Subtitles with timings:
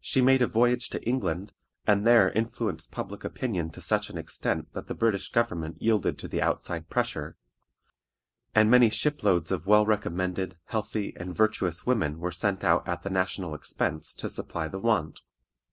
[0.00, 1.52] She made a voyage to England,
[1.86, 6.26] and there influenced public opinion to such an extent that the British government yielded to
[6.26, 7.36] the outside pressure,
[8.52, 13.04] and many ship loads of well recommended, healthy, and virtuous women were sent out at
[13.04, 15.22] the national expense to supply the want.